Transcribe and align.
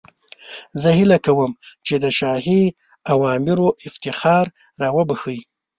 زه 0.81 0.89
هیله 0.97 1.17
کوم 1.25 1.51
چې 1.85 1.93
د 2.03 2.05
شاهي 2.19 2.63
اوامرو 3.13 3.67
افتخار 3.87 4.45
را 4.81 4.89
وبخښئ. 4.97 5.39